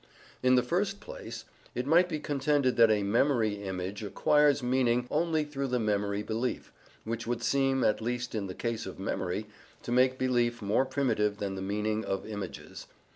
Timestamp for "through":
5.43-5.67